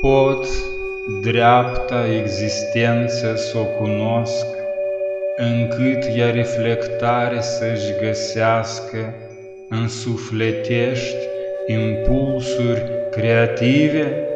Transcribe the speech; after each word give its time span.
pot 0.00 0.46
dreapta 1.22 2.06
existență 2.22 3.34
să 3.36 3.58
o 3.58 3.64
cunosc, 3.64 4.46
încât 5.36 6.16
ea 6.16 6.30
reflectare 6.30 7.40
să-și 7.40 7.94
găsească 8.00 9.14
în 9.68 9.88
sufletești 9.88 11.16
impulsuri 11.66 12.82
creative? 13.10 14.28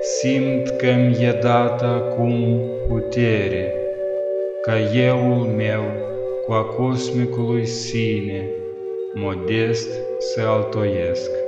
Simt 0.00 0.68
că 0.70 0.86
mi-e 0.86 1.38
dat 1.40 1.82
acum 1.82 2.60
putere, 2.88 3.74
ca 4.62 4.72
euul 4.94 5.46
meu 5.56 5.82
cu 6.46 6.52
a 6.52 6.64
cosmicului 6.64 7.66
sine, 7.66 8.50
modest 9.14 9.90
să 10.18 10.40
altoiesc. 10.40 11.41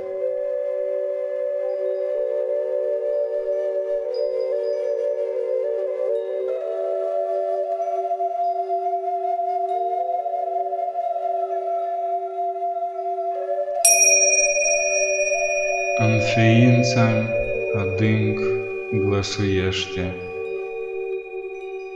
Ființa 16.33 17.07
adânc 17.77 18.39
glăsuiește, 18.91 20.13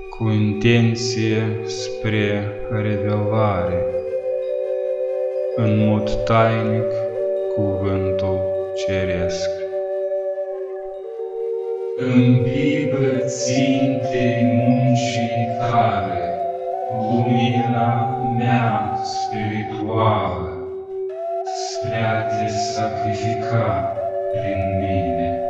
cu 0.09 0.29
intenție 0.29 1.43
spre 1.65 2.43
revelare, 2.71 3.85
în 5.55 5.87
mod 5.87 6.23
tainic 6.23 6.91
cuvântul 7.55 8.39
ceresc. 8.75 9.49
Îmbibă 11.97 13.17
țintei 13.25 14.43
muncii 14.43 15.47
tale, 15.59 16.39
lumina 17.11 18.17
mea 18.37 18.99
spirituală, 19.03 20.67
spre 21.43 22.03
a 22.03 22.21
te 22.21 22.47
sacrifica 22.47 23.93
prin 24.31 24.77
mine. 24.79 25.43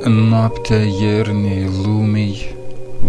În 0.00 0.12
noaptea 0.12 0.76
iernii 0.76 1.68
lumii, 1.84 2.56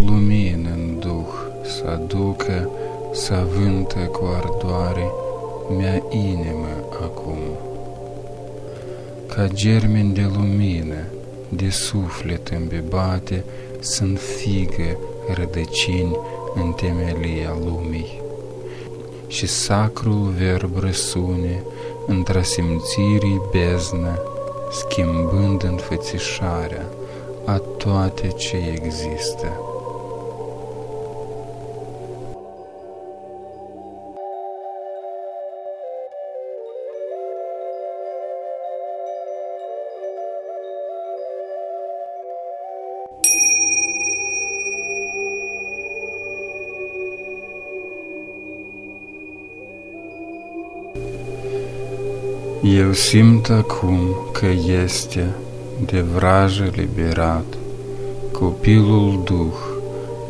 lumină 0.06 0.70
în 0.70 1.00
duh 1.00 1.28
să 1.64 1.84
aducă, 1.88 2.70
să 3.12 3.34
avântă 3.34 4.00
cu 4.00 4.26
ardoare 4.36 5.12
mea 5.78 6.04
inimă 6.10 6.68
acum. 7.02 7.40
Ca 9.28 9.48
germeni 9.48 10.14
de 10.14 10.30
lumină, 10.36 11.04
de 11.50 11.70
suflet 11.70 12.48
îmbibate, 12.48 13.44
sunt 13.80 14.20
figă 14.20 14.98
rădăcini 15.34 16.18
în 16.56 16.72
temelia 16.72 17.58
lumii. 17.66 18.22
Și 19.28 19.48
sacrul 19.48 20.34
verb 20.38 20.78
răsune 20.78 21.64
într-a 22.08 22.42
simțirii 22.42 23.42
beznă, 23.52 24.22
schimbând 24.72 25.64
înfățișarea 25.64 26.86
a 27.46 27.58
toate 27.78 28.28
ce 28.28 28.58
există. 28.74 29.52
Eu 52.64 52.94
simt 52.94 53.50
acum 53.50 54.00
că 54.32 54.46
este 54.84 55.30
de 55.86 56.02
vrajă 56.02 56.72
liberat 56.76 57.46
copilul 58.32 59.22
duh 59.24 59.54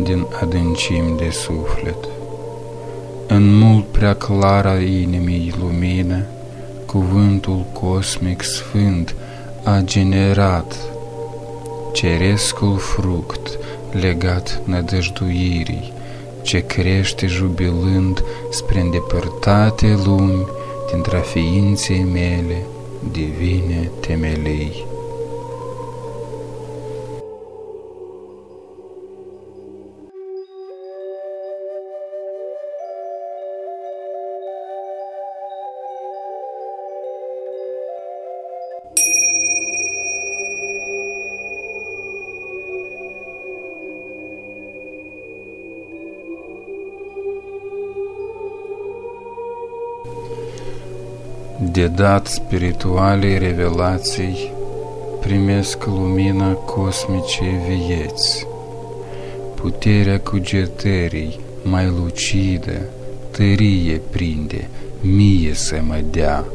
din 0.06 0.26
adâncim 0.42 1.16
de 1.18 1.30
suflet. 1.30 2.08
În 3.28 3.58
mult 3.58 3.86
prea 3.86 4.14
clara 4.14 4.80
inimii 4.80 5.54
lumină, 5.60 6.24
cuvântul 6.86 7.66
cosmic 7.74 8.42
sfânt 8.42 9.16
a 9.64 9.80
generat 9.84 10.76
cerescul 11.94 12.78
fruct 12.78 13.58
legat 13.92 14.62
nădăjduirii, 14.66 15.94
ce 16.42 16.60
crește 16.60 17.28
jubilând 17.28 18.24
spre 18.50 18.80
îndepărtate 18.80 20.00
lumi 20.06 20.46
dintre 20.92 21.18
ființei 21.18 22.04
mele 22.04 22.66
divine 23.12 23.92
temelii. 24.00 24.86
De 51.62 51.88
dat 51.88 52.28
spiritualei 52.28 53.38
revelații 53.38 54.52
primesc 55.20 55.86
lumina 55.86 56.52
cosmicei 56.52 57.58
vieți. 57.68 58.47
Puterea 59.56 60.19
cugetării 60.19 61.40
mai 61.64 61.86
lucidă, 61.86 62.81
tărie 63.31 64.02
prinde, 64.09 64.69
mie 65.02 65.53
să 65.53 65.80
mă 65.88 66.02
dea. 66.12 66.46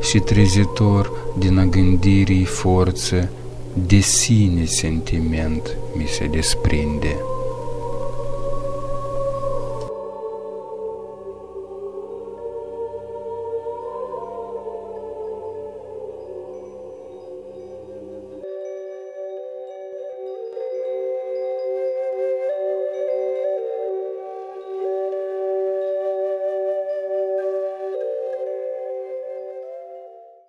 Și 0.00 0.18
trezitor 0.18 1.10
din 1.38 1.58
a 1.58 1.64
gândirii 1.64 2.44
forță, 2.44 3.28
de 3.86 3.98
sine 3.98 4.64
sentiment 4.64 5.76
mi 5.96 6.06
se 6.06 6.26
desprinde. 6.26 7.16